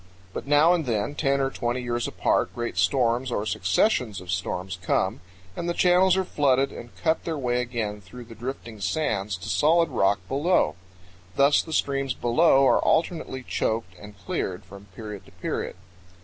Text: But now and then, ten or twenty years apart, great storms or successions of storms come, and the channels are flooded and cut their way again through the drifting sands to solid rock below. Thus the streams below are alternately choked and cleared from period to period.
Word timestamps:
But 0.33 0.47
now 0.47 0.73
and 0.73 0.87
then, 0.87 1.13
ten 1.13 1.39
or 1.39 1.51
twenty 1.51 1.79
years 1.83 2.07
apart, 2.07 2.55
great 2.55 2.75
storms 2.75 3.31
or 3.31 3.45
successions 3.45 4.19
of 4.19 4.31
storms 4.31 4.79
come, 4.81 5.21
and 5.55 5.69
the 5.69 5.75
channels 5.75 6.17
are 6.17 6.23
flooded 6.23 6.71
and 6.71 6.89
cut 6.95 7.23
their 7.23 7.37
way 7.37 7.61
again 7.61 8.01
through 8.01 8.23
the 8.25 8.33
drifting 8.33 8.81
sands 8.81 9.37
to 9.37 9.47
solid 9.47 9.89
rock 9.89 10.19
below. 10.27 10.75
Thus 11.35 11.61
the 11.61 11.71
streams 11.71 12.15
below 12.15 12.67
are 12.67 12.79
alternately 12.79 13.43
choked 13.43 13.93
and 14.01 14.17
cleared 14.17 14.65
from 14.65 14.85
period 14.85 15.23
to 15.27 15.31
period. 15.33 15.75